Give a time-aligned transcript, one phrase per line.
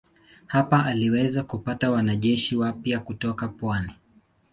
[0.47, 3.91] Hapa aliweza kupata wanajeshi wapya kutoka pwani.